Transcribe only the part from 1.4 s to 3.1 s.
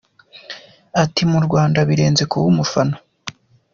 Rwanda birenze kuba umufana.